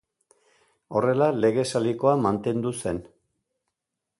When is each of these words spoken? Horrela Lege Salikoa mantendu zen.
Horrela 0.99 1.27
Lege 1.43 1.65
Salikoa 1.73 2.15
mantendu 2.25 2.73
zen. 2.85 3.03